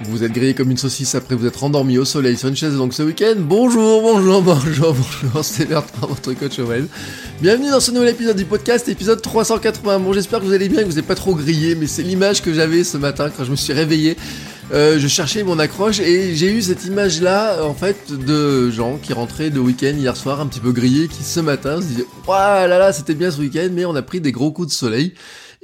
Vous 0.00 0.24
êtes 0.24 0.32
grillé 0.32 0.54
comme 0.54 0.70
une 0.70 0.76
saucisse 0.76 1.14
après 1.14 1.36
vous 1.36 1.46
être 1.46 1.62
endormi 1.62 1.98
au 1.98 2.04
soleil 2.04 2.36
sur 2.36 2.48
une 2.48 2.56
chaise 2.56 2.76
donc 2.76 2.92
ce 2.92 3.02
week-end. 3.02 3.34
Bonjour, 3.38 4.02
bonjour, 4.02 4.42
bonjour, 4.42 4.92
bonjour, 4.92 5.42
c'est 5.44 5.66
Bertrand, 5.66 6.08
votre 6.08 6.32
coach 6.32 6.58
web. 6.58 6.86
Bienvenue 7.40 7.70
dans 7.70 7.78
ce 7.78 7.92
nouvel 7.92 8.08
épisode 8.08 8.36
du 8.36 8.44
podcast, 8.44 8.88
épisode 8.88 9.22
380. 9.22 10.00
Bon, 10.00 10.12
j'espère 10.12 10.40
que 10.40 10.46
vous 10.46 10.52
allez 10.52 10.68
bien, 10.68 10.82
que 10.82 10.88
vous 10.88 10.96
n'êtes 10.96 11.06
pas 11.06 11.14
trop 11.14 11.34
grillé, 11.34 11.76
mais 11.76 11.86
c'est 11.86 12.02
l'image 12.02 12.42
que 12.42 12.52
j'avais 12.52 12.82
ce 12.82 12.96
matin 12.96 13.30
quand 13.34 13.44
je 13.44 13.52
me 13.52 13.56
suis 13.56 13.72
réveillé. 13.72 14.16
Euh, 14.72 14.98
je 14.98 15.06
cherchais 15.06 15.44
mon 15.44 15.58
accroche 15.60 16.00
et 16.00 16.34
j'ai 16.34 16.50
eu 16.50 16.62
cette 16.62 16.86
image 16.86 17.20
là 17.20 17.62
en 17.64 17.74
fait 17.74 18.12
de 18.12 18.70
gens 18.70 18.98
qui 19.00 19.12
rentraient 19.12 19.50
de 19.50 19.60
week-end 19.60 19.92
hier 19.96 20.16
soir 20.16 20.40
un 20.40 20.46
petit 20.46 20.60
peu 20.60 20.72
grillés 20.72 21.06
qui 21.06 21.22
ce 21.22 21.40
matin 21.40 21.82
se 21.82 21.86
disaient 21.86 22.06
«Waouh 22.26 22.66
là 22.66 22.78
là 22.78 22.90
c'était 22.94 23.12
bien 23.12 23.30
ce 23.30 23.40
week-end 23.40 23.68
mais 23.72 23.84
on 23.84 23.94
a 23.94 24.00
pris 24.00 24.22
des 24.22 24.32
gros 24.32 24.52
coups 24.52 24.68
de 24.68 24.72
soleil». 24.72 25.12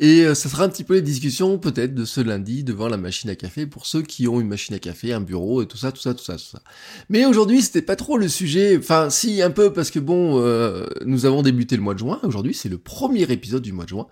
Et 0.03 0.23
euh, 0.25 0.35
ça 0.35 0.49
sera 0.49 0.65
un 0.65 0.71
petit 0.71 0.83
peu 0.83 0.95
les 0.95 1.03
discussions 1.03 1.59
peut-être 1.59 1.95
de 1.95 2.07
ce 2.07 2.23
lundi 2.23 2.65
devant 2.65 2.89
la 2.89 2.97
machine 2.97 3.29
à 3.29 3.37
café 3.37 3.67
pour 3.67 3.85
ceux 3.85 4.01
qui 4.01 4.27
ont 4.27 4.41
une 4.41 4.49
machine 4.49 4.75
à 4.75 4.79
café, 4.79 5.13
un 5.13 5.21
bureau 5.21 5.61
et 5.61 5.67
tout 5.67 5.77
ça, 5.77 5.93
tout 5.93 6.01
ça, 6.01 6.15
tout 6.15 6.25
ça, 6.25 6.37
tout 6.37 6.45
ça. 6.51 6.63
Mais 7.11 7.27
aujourd'hui 7.27 7.61
c'était 7.61 7.83
pas 7.83 7.97
trop 7.97 8.17
le 8.17 8.29
sujet, 8.29 8.79
enfin 8.79 9.11
si 9.11 9.43
un 9.43 9.51
peu 9.51 9.75
parce 9.75 9.91
que 9.91 9.99
bon, 9.99 10.41
euh, 10.43 10.87
nous 11.05 11.27
avons 11.27 11.43
débuté 11.43 11.77
le 11.77 11.83
mois 11.83 11.93
de 11.93 11.99
juin. 11.99 12.19
Aujourd'hui 12.23 12.55
c'est 12.55 12.71
le 12.71 12.79
premier 12.79 13.31
épisode 13.31 13.63
du 13.63 13.73
mois 13.73 13.85
de 13.85 13.91
juin. 13.91 14.07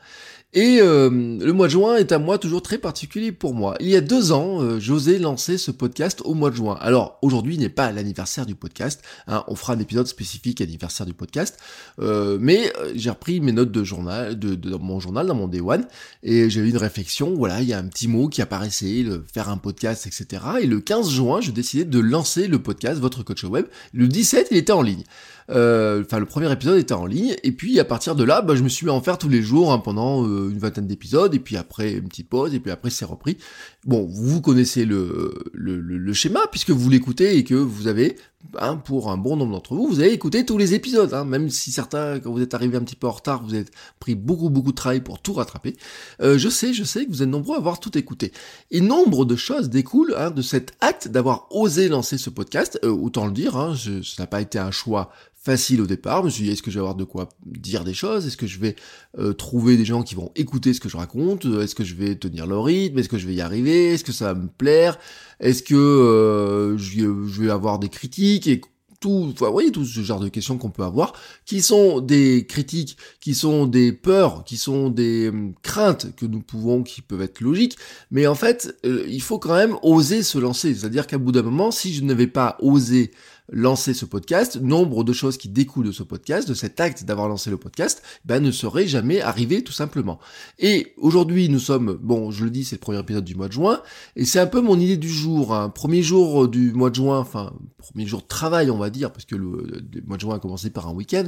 Et 0.54 0.78
euh, 0.80 1.10
le 1.10 1.52
mois 1.52 1.66
de 1.66 1.72
juin 1.72 1.96
est 1.96 2.10
un 2.10 2.18
mois 2.18 2.38
toujours 2.38 2.62
très 2.62 2.78
particulier 2.78 3.32
pour 3.32 3.52
moi. 3.52 3.76
Il 3.80 3.88
y 3.88 3.96
a 3.96 4.00
deux 4.00 4.32
ans, 4.32 4.62
euh, 4.62 4.80
j'osais 4.80 5.18
lancer 5.18 5.58
ce 5.58 5.70
podcast 5.70 6.22
au 6.24 6.32
mois 6.32 6.48
de 6.48 6.56
juin. 6.56 6.78
Alors 6.80 7.18
aujourd'hui 7.20 7.58
n'est 7.58 7.68
pas 7.68 7.92
l'anniversaire 7.92 8.46
du 8.46 8.54
podcast, 8.54 9.02
hein, 9.26 9.44
on 9.48 9.54
fera 9.56 9.74
un 9.74 9.78
épisode 9.78 10.06
spécifique 10.06 10.62
anniversaire 10.62 11.04
du 11.04 11.12
podcast, 11.12 11.58
euh, 12.00 12.38
mais 12.40 12.72
j'ai 12.94 13.10
repris 13.10 13.40
mes 13.40 13.52
notes 13.52 13.72
de 13.72 13.84
journal, 13.84 14.38
de, 14.38 14.54
dans 14.54 14.78
mon 14.78 15.00
journal, 15.00 15.26
dans 15.26 15.34
mon 15.34 15.48
Day 15.48 15.60
One, 15.60 15.86
et 16.22 16.48
j'ai 16.48 16.60
eu 16.60 16.70
une 16.70 16.78
réflexion, 16.78 17.34
voilà, 17.34 17.60
il 17.60 17.68
y 17.68 17.74
a 17.74 17.78
un 17.78 17.86
petit 17.86 18.08
mot 18.08 18.28
qui 18.28 18.40
apparaissait, 18.40 19.02
le, 19.02 19.26
faire 19.30 19.50
un 19.50 19.58
podcast, 19.58 20.06
etc. 20.06 20.42
Et 20.62 20.66
le 20.66 20.80
15 20.80 21.10
juin, 21.10 21.42
je 21.42 21.50
décidais 21.50 21.84
de 21.84 21.98
lancer 21.98 22.46
le 22.46 22.58
podcast, 22.58 22.98
votre 23.00 23.22
coach 23.22 23.44
web. 23.44 23.66
Le 23.92 24.08
17, 24.08 24.48
il 24.50 24.56
était 24.56 24.72
en 24.72 24.80
ligne. 24.80 25.04
Euh, 25.50 26.02
enfin, 26.04 26.18
le 26.18 26.26
premier 26.26 26.50
épisode 26.52 26.78
était 26.78 26.94
en 26.94 27.06
ligne, 27.06 27.36
et 27.42 27.52
puis 27.52 27.80
à 27.80 27.84
partir 27.84 28.14
de 28.14 28.24
là, 28.24 28.42
bah, 28.42 28.54
je 28.54 28.62
me 28.62 28.68
suis 28.68 28.84
mis 28.86 28.92
à 28.92 28.94
en 28.94 29.00
faire 29.00 29.18
tous 29.18 29.28
les 29.28 29.42
jours 29.42 29.72
hein, 29.72 29.78
pendant 29.78 30.24
euh, 30.24 30.50
une 30.50 30.58
vingtaine 30.58 30.86
d'épisodes, 30.86 31.34
et 31.34 31.38
puis 31.38 31.56
après 31.56 31.92
une 31.92 32.08
petite 32.08 32.28
pause, 32.28 32.54
et 32.54 32.60
puis 32.60 32.70
après 32.70 32.90
c'est 32.90 33.04
repris. 33.04 33.38
Bon, 33.86 34.06
vous 34.10 34.40
connaissez 34.40 34.84
le, 34.84 35.34
le, 35.52 35.80
le 35.80 36.12
schéma 36.12 36.40
puisque 36.50 36.70
vous 36.70 36.90
l'écoutez 36.90 37.36
et 37.38 37.44
que 37.44 37.54
vous 37.54 37.86
avez 37.86 38.16
Hein, 38.56 38.76
pour 38.76 39.10
un 39.10 39.16
bon 39.16 39.36
nombre 39.36 39.52
d'entre 39.52 39.74
vous, 39.74 39.88
vous 39.88 39.98
avez 39.98 40.12
écouté 40.12 40.46
tous 40.46 40.58
les 40.58 40.72
épisodes, 40.72 41.12
hein, 41.12 41.24
même 41.24 41.50
si 41.50 41.72
certains, 41.72 42.20
quand 42.20 42.30
vous 42.30 42.40
êtes 42.40 42.54
arrivé 42.54 42.76
un 42.76 42.82
petit 42.82 42.94
peu 42.94 43.08
en 43.08 43.12
retard, 43.12 43.42
vous 43.42 43.52
avez 43.52 43.64
pris 43.98 44.14
beaucoup 44.14 44.48
beaucoup 44.48 44.70
de 44.70 44.76
travail 44.76 45.00
pour 45.00 45.20
tout 45.20 45.32
rattraper. 45.32 45.76
Euh, 46.22 46.38
je 46.38 46.48
sais, 46.48 46.72
je 46.72 46.84
sais 46.84 47.04
que 47.04 47.10
vous 47.10 47.22
êtes 47.22 47.28
nombreux 47.28 47.56
à 47.56 47.58
avoir 47.58 47.80
tout 47.80 47.98
écouté. 47.98 48.32
Et 48.70 48.80
nombre 48.80 49.24
de 49.24 49.34
choses 49.34 49.68
découlent 49.68 50.14
hein, 50.16 50.30
de 50.30 50.40
cet 50.40 50.72
acte 50.80 51.08
d'avoir 51.08 51.48
osé 51.50 51.88
lancer 51.88 52.16
ce 52.16 52.30
podcast. 52.30 52.78
Euh, 52.84 52.90
autant 52.90 53.26
le 53.26 53.32
dire, 53.32 53.56
hein, 53.56 53.74
ça 53.76 54.22
n'a 54.22 54.26
pas 54.28 54.40
été 54.40 54.58
un 54.58 54.70
choix 54.70 55.10
facile 55.48 55.80
au 55.80 55.86
départ. 55.86 56.20
Je 56.20 56.24
me 56.26 56.30
suis 56.30 56.44
dit, 56.44 56.50
est-ce 56.50 56.62
que 56.62 56.70
je 56.70 56.76
vais 56.76 56.80
avoir 56.80 56.94
de 56.94 57.04
quoi 57.04 57.30
dire 57.46 57.82
des 57.82 57.94
choses? 57.94 58.26
Est-ce 58.26 58.36
que 58.36 58.46
je 58.46 58.58
vais 58.60 58.76
euh, 59.18 59.32
trouver 59.32 59.78
des 59.78 59.86
gens 59.86 60.02
qui 60.02 60.14
vont 60.14 60.30
écouter 60.36 60.74
ce 60.74 60.80
que 60.80 60.90
je 60.90 60.96
raconte? 60.98 61.46
Est-ce 61.46 61.74
que 61.74 61.84
je 61.84 61.94
vais 61.94 62.16
tenir 62.16 62.46
le 62.46 62.58
rythme? 62.58 62.98
Est-ce 62.98 63.08
que 63.08 63.16
je 63.16 63.26
vais 63.26 63.32
y 63.32 63.40
arriver? 63.40 63.94
Est-ce 63.94 64.04
que 64.04 64.12
ça 64.12 64.26
va 64.26 64.34
me 64.34 64.48
plaire? 64.48 64.98
Est-ce 65.40 65.62
que 65.62 65.74
euh, 65.74 66.76
je, 66.76 67.40
vais 67.40 67.50
avoir 67.50 67.78
des 67.78 67.88
critiques? 67.88 68.46
Et 68.46 68.60
tout, 69.00 69.32
vous 69.34 69.52
voyez, 69.52 69.72
tout 69.72 69.86
ce 69.86 70.00
genre 70.00 70.20
de 70.20 70.28
questions 70.28 70.58
qu'on 70.58 70.68
peut 70.68 70.82
avoir, 70.82 71.14
qui 71.46 71.62
sont 71.62 72.00
des 72.00 72.44
critiques, 72.46 72.98
qui 73.20 73.34
sont 73.34 73.66
des 73.66 73.92
peurs, 73.92 74.44
qui 74.44 74.58
sont 74.58 74.90
des 74.90 75.28
hum, 75.28 75.54
craintes 75.62 76.14
que 76.14 76.26
nous 76.26 76.40
pouvons, 76.40 76.82
qui 76.82 77.00
peuvent 77.00 77.22
être 77.22 77.40
logiques, 77.40 77.78
mais 78.10 78.26
en 78.26 78.34
fait, 78.34 78.76
euh, 78.84 79.06
il 79.08 79.22
faut 79.22 79.38
quand 79.38 79.54
même 79.54 79.76
oser 79.82 80.22
se 80.22 80.36
lancer. 80.36 80.74
C'est-à-dire 80.74 81.06
qu'à 81.06 81.16
bout 81.16 81.32
d'un 81.32 81.42
moment, 81.42 81.70
si 81.70 81.94
je 81.94 82.04
n'avais 82.04 82.26
pas 82.26 82.58
osé 82.60 83.12
lancer 83.50 83.94
ce 83.94 84.04
podcast, 84.04 84.60
nombre 84.60 85.04
de 85.04 85.12
choses 85.12 85.38
qui 85.38 85.48
découlent 85.48 85.86
de 85.86 85.92
ce 85.92 86.02
podcast, 86.02 86.48
de 86.48 86.54
cet 86.54 86.80
acte 86.80 87.04
d'avoir 87.04 87.28
lancé 87.28 87.50
le 87.50 87.56
podcast, 87.56 88.02
ben, 88.24 88.42
ne 88.42 88.50
seraient 88.50 88.86
jamais 88.86 89.20
arrivées 89.20 89.62
tout 89.64 89.72
simplement. 89.72 90.18
Et 90.58 90.92
aujourd'hui, 90.98 91.48
nous 91.48 91.58
sommes, 91.58 91.98
bon, 92.00 92.30
je 92.30 92.44
le 92.44 92.50
dis, 92.50 92.64
c'est 92.64 92.76
le 92.76 92.80
premier 92.80 92.98
épisode 92.98 93.24
du 93.24 93.34
mois 93.34 93.48
de 93.48 93.52
juin, 93.52 93.82
et 94.16 94.24
c'est 94.24 94.40
un 94.40 94.46
peu 94.46 94.60
mon 94.60 94.78
idée 94.78 94.96
du 94.96 95.08
jour, 95.08 95.54
hein. 95.54 95.70
premier 95.70 96.02
jour 96.02 96.48
du 96.48 96.72
mois 96.72 96.90
de 96.90 96.96
juin, 96.96 97.18
enfin, 97.18 97.52
premier 97.78 98.06
jour 98.06 98.20
de 98.20 98.26
travail, 98.26 98.70
on 98.70 98.78
va 98.78 98.90
dire, 98.90 99.12
parce 99.12 99.24
que 99.24 99.36
le, 99.36 99.82
mois 100.06 100.16
de 100.16 100.20
juin 100.20 100.36
a 100.36 100.38
commencé 100.38 100.70
par 100.70 100.88
un 100.88 100.92
week-end, 100.92 101.24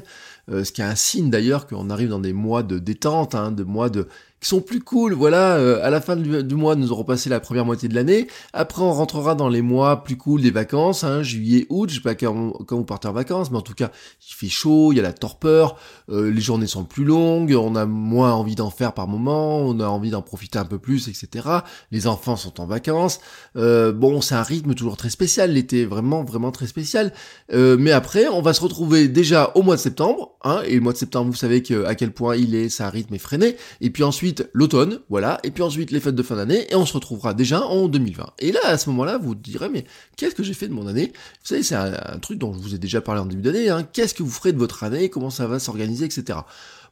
euh, 0.50 0.64
ce 0.64 0.72
qui 0.72 0.82
est 0.82 0.84
un 0.84 0.94
signe 0.94 1.30
d'ailleurs 1.30 1.66
qu'on 1.66 1.90
arrive 1.90 2.10
dans 2.10 2.18
des 2.18 2.32
mois 2.32 2.62
de 2.62 2.78
détente, 2.78 3.34
hein, 3.34 3.50
de 3.50 3.64
mois 3.64 3.88
de 3.88 4.08
qui 4.40 4.48
sont 4.48 4.60
plus 4.60 4.80
cool. 4.80 5.12
Voilà, 5.12 5.56
euh, 5.56 5.84
à 5.84 5.90
la 5.90 6.00
fin 6.00 6.16
du, 6.16 6.54
mois, 6.54 6.74
nous 6.74 6.92
aurons 6.92 7.04
passé 7.04 7.28
la 7.28 7.40
première 7.40 7.66
moitié 7.66 7.88
de 7.88 7.94
l'année. 7.94 8.26
Après, 8.52 8.82
on 8.82 8.92
rentrera 8.92 9.34
dans 9.34 9.48
les 9.48 9.60
mois 9.60 10.02
plus 10.02 10.16
cool 10.16 10.40
des 10.40 10.50
vacances, 10.50 11.04
hein, 11.04 11.22
juillet, 11.22 11.66
août. 11.68 11.90
Je 11.90 11.96
sais 11.96 12.00
pas 12.00 12.14
quand, 12.14 12.52
vous 12.70 12.84
partez 12.84 13.08
en 13.08 13.12
vacances, 13.12 13.50
mais 13.50 13.58
en 13.58 13.62
tout 13.62 13.74
cas, 13.74 13.90
il 14.26 14.34
fait 14.34 14.48
chaud, 14.48 14.92
il 14.92 14.96
y 14.96 14.98
a 14.98 15.02
la 15.02 15.12
torpeur, 15.12 15.76
euh, 16.10 16.30
les 16.30 16.40
journées 16.40 16.66
sont 16.66 16.84
plus 16.84 17.04
longues, 17.04 17.54
on 17.54 17.76
a 17.76 17.84
moins 17.84 18.32
envie 18.32 18.54
d'en 18.54 18.70
faire 18.70 18.94
par 18.94 19.08
moment, 19.08 19.58
on 19.58 19.78
a 19.78 19.86
envie 19.86 20.10
d'en 20.10 20.22
profiter 20.22 20.58
un 20.58 20.64
peu 20.64 20.78
plus, 20.78 21.08
etc. 21.08 21.46
Les 21.90 22.06
enfants 22.06 22.36
sont 22.36 22.60
en 22.60 22.66
vacances. 22.66 23.20
Euh, 23.56 23.92
bon, 23.92 24.22
c'est 24.22 24.34
un 24.34 24.42
rythme 24.42 24.74
toujours 24.74 24.96
très 24.96 25.10
spécial, 25.10 25.52
l'été, 25.52 25.84
vraiment, 25.84 26.24
vraiment 26.24 26.50
très 26.50 26.66
spécial. 26.66 27.12
mais 27.52 27.92
après, 27.92 28.28
on 28.28 28.40
va 28.40 28.54
se 28.54 28.62
retrouver 28.62 29.08
déjà 29.08 29.52
au 29.54 29.62
mois 29.62 29.76
de 29.76 29.80
septembre, 29.80 30.36
hein, 30.44 30.62
et 30.66 30.76
le 30.76 30.80
mois 30.80 30.92
de 30.92 30.98
septembre, 30.98 31.30
vous 31.30 31.36
savez 31.36 31.62
que, 31.62 31.84
à 31.84 31.94
quel 31.94 32.12
point 32.12 32.36
il 32.36 32.54
est, 32.54 32.68
c'est 32.70 32.82
un 32.82 32.90
rythme 32.90 33.14
effréné. 33.14 33.56
Et 33.80 33.90
puis 33.90 34.02
ensuite, 34.02 34.29
l'automne, 34.52 35.00
voilà, 35.08 35.38
et 35.44 35.50
puis 35.50 35.62
ensuite 35.62 35.90
les 35.90 36.00
fêtes 36.00 36.14
de 36.14 36.22
fin 36.22 36.36
d'année, 36.36 36.66
et 36.70 36.74
on 36.74 36.86
se 36.86 36.94
retrouvera 36.94 37.34
déjà 37.34 37.62
en 37.62 37.88
2020. 37.88 38.26
Et 38.38 38.52
là, 38.52 38.60
à 38.64 38.78
ce 38.78 38.90
moment-là, 38.90 39.18
vous 39.18 39.34
direz, 39.34 39.68
mais 39.68 39.84
qu'est-ce 40.16 40.34
que 40.34 40.42
j'ai 40.42 40.54
fait 40.54 40.68
de 40.68 40.72
mon 40.72 40.86
année? 40.86 41.12
Vous 41.14 41.46
savez, 41.46 41.62
c'est 41.62 41.74
un, 41.74 42.18
truc 42.20 42.38
dont 42.38 42.52
je 42.52 42.58
vous 42.58 42.74
ai 42.74 42.78
déjà 42.78 43.00
parlé 43.00 43.20
en 43.20 43.26
début 43.26 43.42
d'année, 43.42 43.68
hein. 43.68 43.86
qu'est-ce 43.92 44.14
que 44.14 44.22
vous 44.22 44.30
ferez 44.30 44.52
de 44.52 44.58
votre 44.58 44.84
année, 44.84 45.08
comment 45.08 45.30
ça 45.30 45.46
va 45.46 45.58
s'organiser, 45.58 46.04
etc. 46.04 46.40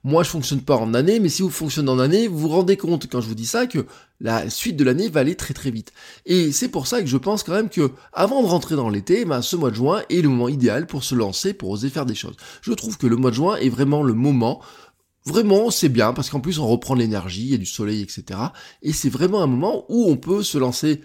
Moi, 0.04 0.22
je 0.22 0.30
fonctionne 0.30 0.60
pas 0.60 0.76
en 0.76 0.94
année, 0.94 1.18
mais 1.18 1.28
si 1.28 1.42
vous 1.42 1.50
fonctionnez 1.50 1.90
en 1.90 1.98
année, 1.98 2.28
vous 2.28 2.38
vous 2.38 2.48
rendez 2.48 2.76
compte 2.76 3.08
quand 3.10 3.20
je 3.20 3.26
vous 3.26 3.34
dis 3.34 3.46
ça 3.46 3.66
que 3.66 3.84
la 4.20 4.48
suite 4.48 4.76
de 4.76 4.84
l'année 4.84 5.08
va 5.08 5.20
aller 5.20 5.34
très 5.34 5.54
très 5.54 5.72
vite. 5.72 5.92
Et 6.24 6.52
c'est 6.52 6.68
pour 6.68 6.86
ça 6.86 7.00
que 7.00 7.08
je 7.08 7.16
pense 7.16 7.42
quand 7.42 7.52
même 7.52 7.68
que 7.68 7.90
avant 8.12 8.42
de 8.42 8.46
rentrer 8.46 8.76
dans 8.76 8.90
l'été, 8.90 9.24
ben, 9.24 9.42
ce 9.42 9.56
mois 9.56 9.70
de 9.70 9.74
juin 9.74 10.02
est 10.08 10.22
le 10.22 10.28
moment 10.28 10.48
idéal 10.48 10.86
pour 10.86 11.02
se 11.02 11.16
lancer, 11.16 11.52
pour 11.52 11.70
oser 11.70 11.90
faire 11.90 12.06
des 12.06 12.14
choses. 12.14 12.36
Je 12.62 12.72
trouve 12.72 12.96
que 12.96 13.08
le 13.08 13.16
mois 13.16 13.30
de 13.30 13.36
juin 13.36 13.56
est 13.56 13.68
vraiment 13.68 14.04
le 14.04 14.14
moment 14.14 14.60
Vraiment, 15.28 15.70
c'est 15.70 15.90
bien 15.90 16.14
parce 16.14 16.30
qu'en 16.30 16.40
plus 16.40 16.58
on 16.58 16.66
reprend 16.66 16.94
l'énergie, 16.94 17.42
il 17.42 17.50
y 17.50 17.54
a 17.54 17.58
du 17.58 17.66
soleil, 17.66 18.00
etc. 18.00 18.40
Et 18.80 18.94
c'est 18.94 19.10
vraiment 19.10 19.42
un 19.42 19.46
moment 19.46 19.84
où 19.90 20.08
on 20.08 20.16
peut 20.16 20.42
se 20.42 20.56
lancer 20.56 21.02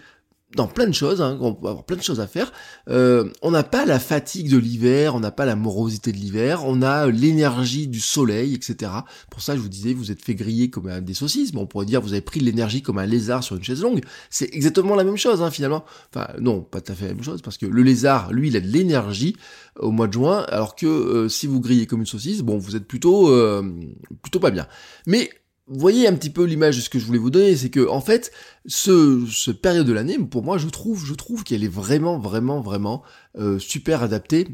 dans 0.54 0.66
plein 0.66 0.86
de 0.86 0.94
choses, 0.94 1.20
hein, 1.20 1.38
on 1.40 1.54
peut 1.54 1.68
avoir 1.68 1.84
plein 1.84 1.96
de 1.96 2.02
choses 2.02 2.20
à 2.20 2.26
faire. 2.26 2.52
Euh, 2.88 3.30
on 3.42 3.50
n'a 3.50 3.62
pas 3.62 3.84
la 3.84 3.98
fatigue 3.98 4.50
de 4.50 4.58
l'hiver, 4.58 5.14
on 5.14 5.20
n'a 5.20 5.30
pas 5.30 5.44
la 5.44 5.56
morosité 5.56 6.12
de 6.12 6.16
l'hiver, 6.16 6.62
on 6.64 6.82
a 6.82 7.08
l'énergie 7.08 7.88
du 7.88 8.00
soleil, 8.00 8.54
etc. 8.54 8.92
Pour 9.30 9.42
ça, 9.42 9.54
je 9.56 9.60
vous 9.60 9.68
disais, 9.68 9.94
vous 9.94 10.10
êtes 10.10 10.22
fait 10.22 10.34
griller 10.34 10.70
comme 10.70 11.00
des 11.00 11.14
saucisses, 11.14 11.52
mais 11.52 11.60
on 11.60 11.66
pourrait 11.66 11.86
dire 11.86 12.00
vous 12.00 12.12
avez 12.12 12.20
pris 12.20 12.40
l'énergie 12.40 12.82
comme 12.82 12.98
un 12.98 13.06
lézard 13.06 13.42
sur 13.42 13.56
une 13.56 13.64
chaise 13.64 13.82
longue. 13.82 14.00
C'est 14.30 14.54
exactement 14.54 14.94
la 14.94 15.04
même 15.04 15.16
chose, 15.16 15.42
hein, 15.42 15.50
finalement. 15.50 15.84
Enfin, 16.14 16.28
non, 16.40 16.60
pas 16.60 16.80
tout 16.80 16.92
à 16.92 16.94
fait 16.94 17.08
la 17.08 17.14
même 17.14 17.24
chose, 17.24 17.42
parce 17.42 17.58
que 17.58 17.66
le 17.66 17.82
lézard, 17.82 18.32
lui, 18.32 18.48
il 18.48 18.56
a 18.56 18.60
de 18.60 18.68
l'énergie 18.68 19.36
au 19.78 19.90
mois 19.90 20.06
de 20.06 20.12
juin, 20.12 20.44
alors 20.48 20.76
que 20.76 20.86
euh, 20.86 21.28
si 21.28 21.46
vous 21.46 21.60
grillez 21.60 21.86
comme 21.86 22.00
une 22.00 22.06
saucisse, 22.06 22.42
bon, 22.42 22.58
vous 22.58 22.76
êtes 22.76 22.86
plutôt, 22.86 23.30
euh, 23.30 23.62
plutôt 24.22 24.40
pas 24.40 24.50
bien. 24.50 24.66
Mais 25.06 25.30
voyez 25.66 26.06
un 26.06 26.14
petit 26.14 26.30
peu 26.30 26.44
l'image 26.44 26.76
de 26.76 26.80
ce 26.82 26.90
que 26.90 26.98
je 26.98 27.06
voulais 27.06 27.18
vous 27.18 27.30
donner, 27.30 27.56
c'est 27.56 27.70
que 27.70 27.88
en 27.88 28.00
fait, 28.00 28.32
ce, 28.66 29.24
ce 29.30 29.50
période 29.50 29.86
de 29.86 29.92
l'année, 29.92 30.18
pour 30.18 30.42
moi, 30.42 30.58
je 30.58 30.68
trouve, 30.68 31.04
je 31.04 31.14
trouve 31.14 31.44
qu'elle 31.44 31.64
est 31.64 31.68
vraiment, 31.68 32.18
vraiment, 32.18 32.60
vraiment 32.60 33.02
euh, 33.38 33.58
super 33.58 34.02
adaptée 34.02 34.48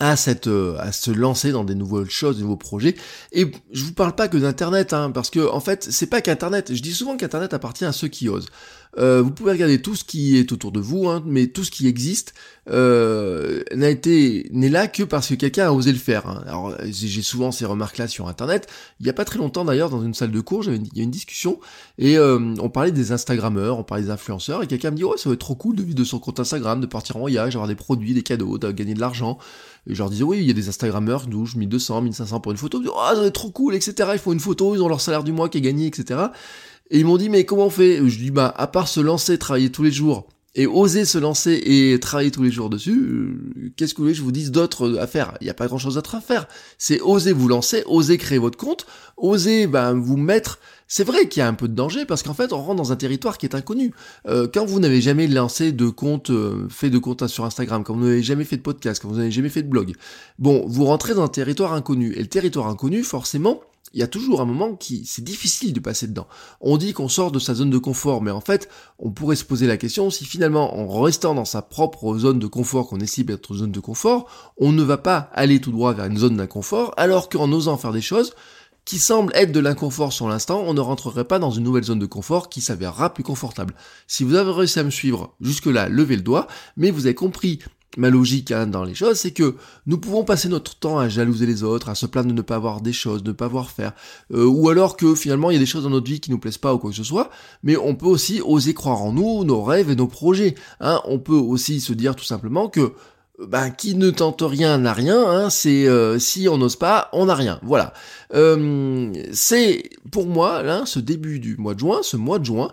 à 0.00 0.14
cette 0.16 0.46
euh, 0.46 0.76
à 0.78 0.92
se 0.92 1.10
lancer 1.10 1.50
dans 1.50 1.64
des 1.64 1.74
nouvelles 1.74 2.10
choses, 2.10 2.36
des 2.36 2.42
nouveaux 2.42 2.56
projets. 2.56 2.94
Et 3.32 3.50
je 3.72 3.84
vous 3.84 3.92
parle 3.92 4.14
pas 4.14 4.28
que 4.28 4.36
d'internet, 4.36 4.92
hein, 4.92 5.10
parce 5.10 5.30
que 5.30 5.48
en 5.48 5.60
fait, 5.60 5.86
c'est 5.90 6.06
pas 6.06 6.20
qu'internet. 6.20 6.72
Je 6.74 6.82
dis 6.82 6.92
souvent 6.92 7.16
qu'internet 7.16 7.52
appartient 7.52 7.84
à 7.84 7.92
ceux 7.92 8.08
qui 8.08 8.28
osent. 8.28 8.48
Euh, 8.96 9.22
vous 9.22 9.30
pouvez 9.30 9.52
regarder 9.52 9.82
tout 9.82 9.94
ce 9.94 10.04
qui 10.04 10.38
est 10.38 10.50
autour 10.52 10.72
de 10.72 10.80
vous, 10.80 11.08
hein, 11.08 11.22
mais 11.26 11.46
tout 11.48 11.62
ce 11.62 11.70
qui 11.70 11.86
existe 11.86 12.34
euh, 12.70 13.62
n'a 13.74 13.88
été 13.90 14.48
n'est 14.52 14.68
là 14.68 14.88
que 14.88 15.02
parce 15.02 15.28
que 15.28 15.34
quelqu'un 15.34 15.66
a 15.68 15.72
osé 15.72 15.92
le 15.92 15.98
faire. 15.98 16.26
Hein. 16.26 16.42
Alors 16.46 16.74
j'ai 16.84 17.22
souvent 17.22 17.52
ces 17.52 17.64
remarques-là 17.66 18.08
sur 18.08 18.28
Internet. 18.28 18.68
Il 19.00 19.04
n'y 19.04 19.10
a 19.10 19.12
pas 19.12 19.24
très 19.24 19.38
longtemps 19.38 19.64
d'ailleurs, 19.64 19.90
dans 19.90 20.02
une 20.02 20.14
salle 20.14 20.30
de 20.30 20.40
cours, 20.40 20.64
il 20.64 20.88
y 20.94 21.00
a 21.00 21.02
une 21.02 21.10
discussion 21.10 21.60
et 21.98 22.18
euh, 22.18 22.54
on 22.60 22.68
parlait 22.70 22.92
des 22.92 23.12
Instagrammeurs, 23.12 23.78
on 23.78 23.84
parlait 23.84 24.04
des 24.04 24.10
influenceurs 24.10 24.62
et 24.62 24.66
quelqu'un 24.66 24.90
me 24.90 24.96
dit 24.96 25.04
ouais 25.04 25.16
ça 25.16 25.28
va 25.28 25.34
être 25.34 25.40
trop 25.40 25.54
cool 25.54 25.76
de 25.76 25.82
vivre 25.82 25.96
de 25.96 26.04
son 26.04 26.18
compte 26.18 26.40
Instagram, 26.40 26.80
de 26.80 26.86
partir 26.86 27.16
en 27.16 27.20
voyage, 27.20 27.54
avoir 27.54 27.68
des 27.68 27.74
produits, 27.74 28.14
des 28.14 28.22
cadeaux, 28.22 28.58
de 28.58 28.70
gagner 28.72 28.94
de 28.94 29.00
l'argent. 29.00 29.38
Et 29.86 29.94
je 29.94 29.98
leur 29.98 30.10
disais 30.10 30.24
oui 30.24 30.38
il 30.38 30.46
y 30.46 30.50
a 30.50 30.54
des 30.54 30.68
Instagrammeurs 30.68 31.24
qui 31.24 31.30
touchent 31.30 31.56
1200, 31.56 32.02
1500 32.02 32.40
pour 32.40 32.52
une 32.52 32.58
photo. 32.58 32.82
oh, 32.86 32.92
ça 33.08 33.20
va 33.20 33.26
être 33.26 33.32
trop 33.32 33.50
cool 33.50 33.74
etc. 33.74 34.10
Ils 34.12 34.18
font 34.18 34.32
une 34.32 34.40
photo, 34.40 34.74
ils 34.74 34.82
ont 34.82 34.88
leur 34.88 35.00
salaire 35.00 35.24
du 35.24 35.32
mois 35.32 35.48
qui 35.48 35.58
est 35.58 35.62
gagné 35.62 35.86
etc. 35.86 36.20
Et 36.90 37.00
ils 37.00 37.06
m'ont 37.06 37.18
dit, 37.18 37.28
mais 37.28 37.44
comment 37.44 37.66
on 37.66 37.70
fait? 37.70 37.98
Je 38.08 38.18
dis, 38.18 38.30
bah, 38.30 38.52
à 38.56 38.66
part 38.66 38.88
se 38.88 39.00
lancer, 39.00 39.38
travailler 39.38 39.70
tous 39.70 39.82
les 39.82 39.92
jours, 39.92 40.26
et 40.58 40.66
oser 40.66 41.04
se 41.04 41.18
lancer 41.18 41.60
et 41.64 42.00
travailler 42.00 42.32
tous 42.32 42.42
les 42.42 42.50
jours 42.50 42.68
dessus, 42.68 42.98
euh, 42.98 43.70
qu'est-ce 43.76 43.94
que 43.94 43.98
vous 43.98 44.04
voulez 44.04 44.14
que 44.14 44.18
je 44.18 44.24
vous 44.24 44.32
dise 44.32 44.50
d'autre 44.50 44.98
à 44.98 45.06
faire? 45.06 45.36
Il 45.40 45.44
n'y 45.44 45.50
a 45.50 45.54
pas 45.54 45.68
grand-chose 45.68 45.94
d'autre 45.94 46.16
à 46.16 46.20
faire. 46.20 46.48
C'est 46.78 47.00
oser 47.00 47.32
vous 47.32 47.46
lancer, 47.46 47.84
oser 47.86 48.18
créer 48.18 48.38
votre 48.38 48.58
compte, 48.58 48.84
oser 49.16 49.68
ben, 49.68 49.94
vous 49.94 50.16
mettre... 50.16 50.58
C'est 50.88 51.04
vrai 51.04 51.28
qu'il 51.28 51.40
y 51.40 51.42
a 51.44 51.48
un 51.48 51.54
peu 51.54 51.68
de 51.68 51.74
danger 51.74 52.06
parce 52.06 52.22
qu'en 52.22 52.32
fait 52.32 52.52
on 52.52 52.60
rentre 52.62 52.76
dans 52.76 52.92
un 52.92 52.96
territoire 52.96 53.38
qui 53.38 53.46
est 53.46 53.54
inconnu. 53.54 53.92
Euh, 54.26 54.48
quand 54.52 54.64
vous 54.64 54.80
n'avez 54.80 55.00
jamais 55.00 55.28
lancé 55.28 55.70
de 55.70 55.88
compte, 55.90 56.30
euh, 56.30 56.66
fait 56.70 56.90
de 56.90 56.98
compte 56.98 57.26
sur 57.28 57.44
Instagram, 57.44 57.84
quand 57.84 57.94
vous 57.94 58.04
n'avez 58.04 58.22
jamais 58.22 58.44
fait 58.44 58.56
de 58.56 58.62
podcast, 58.62 59.00
quand 59.00 59.08
vous 59.08 59.18
n'avez 59.18 59.30
jamais 59.30 59.50
fait 59.50 59.62
de 59.62 59.68
blog, 59.68 59.92
bon, 60.38 60.64
vous 60.66 60.86
rentrez 60.86 61.14
dans 61.14 61.22
un 61.22 61.28
territoire 61.28 61.74
inconnu. 61.74 62.14
Et 62.14 62.20
le 62.20 62.26
territoire 62.26 62.66
inconnu, 62.68 63.02
forcément, 63.02 63.60
il 63.92 64.00
y 64.00 64.02
a 64.02 64.06
toujours 64.06 64.40
un 64.40 64.44
moment 64.44 64.74
qui 64.74 65.04
c'est 65.06 65.24
difficile 65.24 65.72
de 65.72 65.80
passer 65.80 66.06
dedans. 66.06 66.26
On 66.60 66.76
dit 66.76 66.92
qu'on 66.92 67.08
sort 67.08 67.32
de 67.32 67.38
sa 67.38 67.54
zone 67.54 67.70
de 67.70 67.78
confort, 67.78 68.22
mais 68.22 68.30
en 68.30 68.40
fait, 68.40 68.68
on 68.98 69.10
pourrait 69.10 69.36
se 69.36 69.44
poser 69.44 69.66
la 69.66 69.76
question 69.76 70.10
si 70.10 70.24
finalement, 70.24 70.76
en 70.78 71.00
restant 71.00 71.34
dans 71.34 71.44
sa 71.44 71.62
propre 71.62 72.18
zone 72.18 72.38
de 72.38 72.46
confort 72.46 72.88
qu'on 72.88 73.00
estime 73.00 73.30
être 73.30 73.54
zone 73.54 73.72
de 73.72 73.80
confort, 73.80 74.28
on 74.58 74.72
ne 74.72 74.82
va 74.82 74.98
pas 74.98 75.30
aller 75.32 75.60
tout 75.60 75.72
droit 75.72 75.92
vers 75.92 76.06
une 76.06 76.18
zone 76.18 76.36
d'inconfort, 76.36 76.94
alors 76.96 77.28
qu'en 77.28 77.50
osant 77.52 77.76
faire 77.76 77.92
des 77.92 78.00
choses 78.00 78.32
qui 78.84 78.98
semblent 78.98 79.32
être 79.34 79.52
de 79.52 79.60
l'inconfort 79.60 80.14
sur 80.14 80.28
l'instant, 80.28 80.62
on 80.66 80.72
ne 80.72 80.80
rentrerait 80.80 81.26
pas 81.26 81.38
dans 81.38 81.50
une 81.50 81.64
nouvelle 81.64 81.84
zone 81.84 81.98
de 81.98 82.06
confort 82.06 82.48
qui 82.48 82.62
s'avérera 82.62 83.12
plus 83.12 83.22
confortable. 83.22 83.74
Si 84.06 84.24
vous 84.24 84.34
avez 84.34 84.50
réussi 84.50 84.78
à 84.78 84.82
me 84.82 84.88
suivre 84.88 85.34
jusque-là, 85.42 85.90
levez 85.90 86.16
le 86.16 86.22
doigt, 86.22 86.46
mais 86.78 86.90
vous 86.90 87.04
avez 87.04 87.14
compris 87.14 87.58
ma 87.96 88.10
logique 88.10 88.52
hein, 88.52 88.66
dans 88.66 88.84
les 88.84 88.94
choses, 88.94 89.16
c'est 89.16 89.30
que 89.30 89.56
nous 89.86 89.98
pouvons 89.98 90.24
passer 90.24 90.48
notre 90.48 90.76
temps 90.76 90.98
à 90.98 91.08
jalouser 91.08 91.46
les 91.46 91.62
autres, 91.62 91.88
à 91.88 91.94
se 91.94 92.06
plaindre 92.06 92.28
de 92.28 92.34
ne 92.34 92.42
pas 92.42 92.56
avoir 92.56 92.80
des 92.80 92.92
choses, 92.92 93.22
de 93.22 93.30
ne 93.30 93.34
pas 93.34 93.46
avoir 93.46 93.70
faire, 93.70 93.92
euh, 94.32 94.44
ou 94.44 94.68
alors 94.68 94.96
que 94.96 95.14
finalement 95.14 95.50
il 95.50 95.54
y 95.54 95.56
a 95.56 95.60
des 95.60 95.66
choses 95.66 95.84
dans 95.84 95.90
notre 95.90 96.08
vie 96.08 96.20
qui 96.20 96.30
nous 96.30 96.38
plaisent 96.38 96.58
pas 96.58 96.74
ou 96.74 96.78
quoi 96.78 96.90
que 96.90 96.96
ce 96.96 97.04
soit, 97.04 97.30
mais 97.62 97.76
on 97.76 97.94
peut 97.94 98.06
aussi 98.06 98.42
oser 98.44 98.74
croire 98.74 99.02
en 99.02 99.12
nous, 99.12 99.44
nos 99.44 99.62
rêves 99.62 99.90
et 99.90 99.96
nos 99.96 100.06
projets. 100.06 100.54
Hein. 100.80 101.00
On 101.06 101.18
peut 101.18 101.32
aussi 101.32 101.80
se 101.80 101.92
dire 101.92 102.14
tout 102.14 102.24
simplement 102.24 102.68
que 102.68 102.92
ben, 103.38 103.70
qui 103.70 103.94
ne 103.94 104.10
tente 104.10 104.42
rien 104.42 104.78
n'a 104.78 104.92
rien, 104.92 105.24
hein, 105.24 105.48
c'est 105.48 105.86
euh, 105.86 106.18
si 106.18 106.48
on 106.48 106.58
n'ose 106.58 106.76
pas, 106.76 107.08
on 107.12 107.26
n'a 107.26 107.36
rien. 107.36 107.60
Voilà. 107.62 107.92
Euh, 108.34 109.12
c'est 109.32 109.90
pour 110.10 110.26
moi, 110.26 110.62
là, 110.62 110.82
ce 110.86 110.98
début 110.98 111.38
du 111.38 111.56
mois 111.56 111.74
de 111.74 111.78
juin, 111.78 112.00
ce 112.02 112.16
mois 112.16 112.40
de 112.40 112.44
juin, 112.44 112.72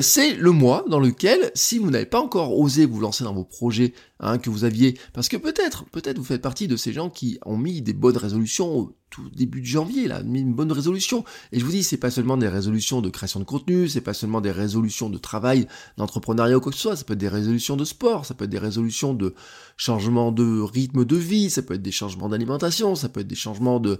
c'est 0.00 0.34
le 0.34 0.50
mois 0.50 0.84
dans 0.88 1.00
lequel, 1.00 1.50
si 1.54 1.78
vous 1.78 1.90
n'avez 1.90 2.06
pas 2.06 2.20
encore 2.20 2.58
osé 2.58 2.86
vous 2.86 3.00
lancer 3.00 3.24
dans 3.24 3.34
vos 3.34 3.44
projets 3.44 3.94
hein, 4.18 4.38
que 4.38 4.50
vous 4.50 4.64
aviez, 4.64 4.98
parce 5.12 5.28
que 5.28 5.36
peut-être, 5.36 5.84
peut-être 5.90 6.18
vous 6.18 6.24
faites 6.24 6.42
partie 6.42 6.68
de 6.68 6.76
ces 6.76 6.92
gens 6.92 7.10
qui 7.10 7.38
ont 7.46 7.56
mis 7.56 7.82
des 7.82 7.94
bonnes 7.94 8.16
résolutions 8.16 8.92
tout 9.10 9.28
début 9.34 9.60
de 9.60 9.66
janvier, 9.66 10.08
là, 10.08 10.20
une 10.20 10.54
bonne 10.54 10.72
résolution. 10.72 11.24
Et 11.52 11.60
je 11.60 11.64
vous 11.64 11.70
dis, 11.70 11.82
c'est 11.82 11.96
pas 11.96 12.10
seulement 12.10 12.36
des 12.36 12.48
résolutions 12.48 13.02
de 13.02 13.10
création 13.10 13.40
de 13.40 13.44
contenu, 13.44 13.88
c'est 13.88 14.00
pas 14.00 14.14
seulement 14.14 14.40
des 14.40 14.52
résolutions 14.52 15.10
de 15.10 15.18
travail, 15.18 15.66
d'entrepreneuriat 15.98 16.56
ou 16.56 16.60
quoi 16.60 16.70
que 16.70 16.76
ce 16.76 16.82
soit, 16.82 16.96
ça 16.96 17.04
peut 17.04 17.14
être 17.14 17.18
des 17.18 17.28
résolutions 17.28 17.76
de 17.76 17.84
sport, 17.84 18.24
ça 18.24 18.34
peut 18.34 18.44
être 18.44 18.50
des 18.50 18.58
résolutions 18.58 19.12
de 19.12 19.34
changement 19.76 20.30
de 20.30 20.60
rythme 20.60 21.04
de 21.04 21.16
vie, 21.16 21.50
ça 21.50 21.62
peut 21.62 21.74
être 21.74 21.82
des 21.82 21.90
changements 21.90 22.28
d'alimentation, 22.28 22.94
ça 22.94 23.08
peut 23.08 23.20
être 23.20 23.26
des 23.26 23.34
changements 23.34 23.80
de 23.80 23.98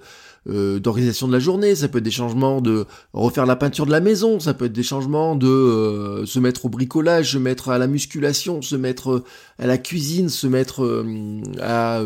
euh, 0.48 0.78
d'organisation 0.78 1.26
de 1.26 1.32
la 1.32 1.38
journée, 1.38 1.74
ça 1.74 1.88
peut 1.88 1.98
être 1.98 2.04
des 2.04 2.10
changements 2.10 2.60
de 2.60 2.86
refaire 3.12 3.46
la 3.46 3.56
peinture 3.56 3.86
de 3.86 3.90
la 3.90 4.00
maison, 4.00 4.40
ça 4.40 4.54
peut 4.54 4.66
être 4.66 4.72
des 4.72 4.82
changements 4.82 5.36
de 5.36 5.48
euh, 5.48 6.26
se 6.26 6.38
mettre 6.38 6.66
au 6.66 6.68
bricolage, 6.68 7.32
se 7.32 7.38
mettre 7.38 7.70
à 7.70 7.78
la 7.78 7.86
musculation, 7.86 8.62
se 8.62 8.76
mettre 8.76 9.10
euh, 9.10 9.24
à 9.58 9.66
la 9.66 9.78
cuisine, 9.78 10.28
se 10.28 10.46
mettre 10.46 11.04
à 11.60 12.00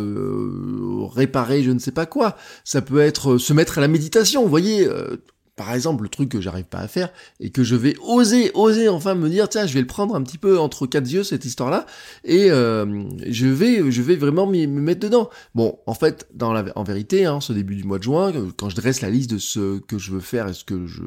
réparer 1.14 1.62
je 1.62 1.70
ne 1.70 1.78
sais 1.78 1.92
pas 1.92 2.06
quoi, 2.06 2.36
ça 2.64 2.82
peut 2.82 2.93
être 3.02 3.32
euh, 3.32 3.38
se 3.38 3.52
mettre 3.52 3.78
à 3.78 3.80
la 3.80 3.88
méditation. 3.88 4.46
Voyez, 4.46 4.86
euh, 4.86 5.16
par 5.56 5.72
exemple, 5.72 6.02
le 6.02 6.08
truc 6.08 6.30
que 6.30 6.40
j'arrive 6.40 6.64
pas 6.64 6.78
à 6.78 6.88
faire 6.88 7.10
et 7.38 7.50
que 7.50 7.62
je 7.62 7.76
vais 7.76 7.94
oser, 8.02 8.50
oser 8.54 8.88
enfin 8.88 9.14
me 9.14 9.28
dire, 9.28 9.48
tiens, 9.48 9.66
je 9.66 9.74
vais 9.74 9.80
le 9.80 9.86
prendre 9.86 10.14
un 10.14 10.22
petit 10.22 10.38
peu 10.38 10.58
entre 10.58 10.86
quatre 10.86 11.08
yeux 11.08 11.22
cette 11.22 11.44
histoire-là 11.44 11.86
et 12.24 12.50
euh, 12.50 13.04
je 13.26 13.46
vais, 13.46 13.90
je 13.90 14.02
vais 14.02 14.16
vraiment 14.16 14.46
me 14.46 14.66
mettre 14.66 15.00
dedans. 15.00 15.30
Bon, 15.54 15.78
en 15.86 15.94
fait, 15.94 16.26
dans 16.34 16.52
la, 16.52 16.64
en 16.74 16.82
vérité, 16.82 17.24
hein, 17.24 17.40
ce 17.40 17.52
début 17.52 17.76
du 17.76 17.84
mois 17.84 17.98
de 17.98 18.02
juin, 18.02 18.32
quand 18.56 18.68
je 18.68 18.76
dresse 18.76 19.00
la 19.00 19.10
liste 19.10 19.30
de 19.30 19.38
ce 19.38 19.78
que 19.78 19.98
je 19.98 20.10
veux 20.10 20.20
faire 20.20 20.48
et 20.48 20.54
ce 20.54 20.64
que 20.64 20.86
je, 20.86 21.02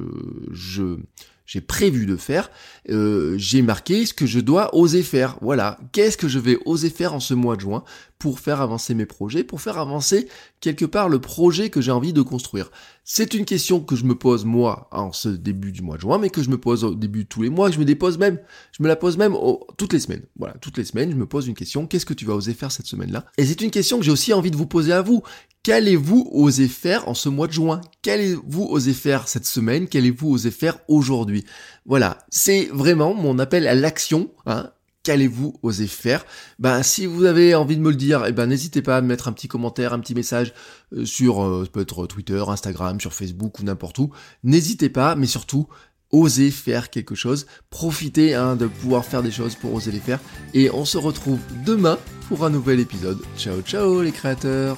je 0.51 0.97
j'ai 1.47 1.61
prévu 1.61 2.05
de 2.05 2.17
faire, 2.17 2.51
euh, 2.89 3.35
j'ai 3.37 3.61
marqué 3.61 4.05
ce 4.05 4.13
que 4.13 4.25
je 4.25 4.39
dois 4.39 4.75
oser 4.75 5.01
faire. 5.01 5.37
Voilà, 5.41 5.79
qu'est-ce 5.93 6.17
que 6.17 6.27
je 6.27 6.39
vais 6.39 6.59
oser 6.65 6.89
faire 6.89 7.13
en 7.13 7.21
ce 7.21 7.33
mois 7.33 7.55
de 7.55 7.61
juin 7.61 7.83
pour 8.19 8.39
faire 8.39 8.59
avancer 8.61 8.93
mes 8.93 9.05
projets, 9.05 9.43
pour 9.43 9.61
faire 9.61 9.77
avancer 9.77 10.27
quelque 10.59 10.85
part 10.85 11.07
le 11.07 11.19
projet 11.19 11.69
que 11.69 11.79
j'ai 11.79 11.91
envie 11.91 12.11
de 12.11 12.21
construire? 12.21 12.69
C'est 13.05 13.33
une 13.33 13.45
question 13.45 13.79
que 13.79 13.95
je 13.95 14.03
me 14.03 14.15
pose 14.15 14.43
moi 14.43 14.89
en 14.91 15.13
ce 15.13 15.29
début 15.29 15.71
du 15.71 15.81
mois 15.81 15.95
de 15.95 16.01
juin, 16.01 16.17
mais 16.17 16.29
que 16.29 16.43
je 16.43 16.49
me 16.49 16.57
pose 16.57 16.83
au 16.83 16.93
début 16.93 17.23
de 17.23 17.29
tous 17.29 17.43
les 17.43 17.49
mois, 17.49 17.69
que 17.69 17.75
je 17.75 17.79
me 17.79 17.85
dépose 17.85 18.17
même, 18.17 18.37
je 18.77 18.83
me 18.83 18.89
la 18.89 18.97
pose 18.97 19.17
même 19.17 19.33
toutes 19.77 19.93
les 19.93 19.99
semaines. 19.99 20.23
Voilà, 20.37 20.55
toutes 20.59 20.77
les 20.77 20.83
semaines, 20.83 21.11
je 21.11 21.15
me 21.15 21.25
pose 21.25 21.47
une 21.47 21.55
question, 21.55 21.87
qu'est-ce 21.87 22.05
que 22.05 22.13
tu 22.13 22.25
vas 22.25 22.33
oser 22.33 22.53
faire 22.53 22.73
cette 22.73 22.87
semaine-là? 22.87 23.25
Et 23.37 23.45
c'est 23.45 23.61
une 23.61 23.71
question 23.71 23.97
que 23.97 24.03
j'ai 24.03 24.11
aussi 24.11 24.33
envie 24.33 24.51
de 24.51 24.57
vous 24.57 24.67
poser 24.67 24.91
à 24.91 25.01
vous. 25.01 25.23
Qu'allez-vous 25.67 26.29
oser 26.31 26.69
faire 26.69 27.09
en 27.09 27.13
ce 27.13 27.27
mois 27.27 27.47
de 27.47 27.51
juin? 27.51 27.81
Qu'allez-vous 28.01 28.63
oser 28.63 28.93
faire 28.93 29.27
cette 29.27 29.45
semaine? 29.45 29.89
Qu'allez-vous 29.89 30.29
oser 30.29 30.49
faire 30.49 30.79
aujourd'hui? 30.87 31.43
Voilà, 31.85 32.19
c'est 32.29 32.69
vraiment 32.71 33.13
mon 33.13 33.37
appel 33.37 33.67
à 33.67 33.75
l'action. 33.75 34.31
Hein 34.45 34.71
qu'allez-vous 35.03 35.59
oser 35.63 35.87
faire? 35.87 36.25
Ben 36.57 36.83
si 36.83 37.05
vous 37.05 37.25
avez 37.25 37.53
envie 37.53 37.75
de 37.75 37.81
me 37.81 37.89
le 37.89 37.97
dire, 37.97 38.23
eh 38.25 38.31
ben 38.31 38.45
n'hésitez 38.45 38.81
pas 38.81 38.95
à 38.95 39.01
me 39.01 39.07
mettre 39.07 39.27
un 39.27 39.33
petit 39.33 39.49
commentaire, 39.49 39.91
un 39.91 39.99
petit 39.99 40.15
message 40.15 40.53
euh, 40.93 41.03
sur 41.03 41.43
euh, 41.43 41.67
peut-être 41.69 42.07
Twitter, 42.07 42.41
Instagram, 42.47 43.01
sur 43.01 43.13
Facebook 43.13 43.59
ou 43.59 43.63
n'importe 43.63 43.99
où. 43.99 44.09
N'hésitez 44.45 44.87
pas, 44.87 45.15
mais 45.15 45.27
surtout 45.27 45.67
osez 46.13 46.49
faire 46.49 46.89
quelque 46.89 47.13
chose, 47.13 47.45
profitez 47.69 48.35
hein, 48.35 48.55
de 48.55 48.67
pouvoir 48.67 49.03
faire 49.03 49.21
des 49.21 49.31
choses 49.31 49.55
pour 49.55 49.73
oser 49.73 49.91
les 49.91 49.99
faire. 49.99 50.21
Et 50.53 50.71
on 50.71 50.85
se 50.85 50.97
retrouve 50.97 51.39
demain 51.65 51.99
pour 52.29 52.45
un 52.45 52.49
nouvel 52.49 52.79
épisode. 52.79 53.19
Ciao 53.37 53.59
ciao 53.63 54.01
les 54.01 54.13
créateurs 54.13 54.77